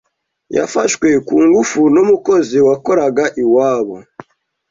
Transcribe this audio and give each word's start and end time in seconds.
yafashwe 0.57 1.07
ku 1.27 1.35
ngufu 1.45 1.81
n’umukozi 1.93 2.57
wakoraga 2.67 3.25
iwabo. 3.43 3.95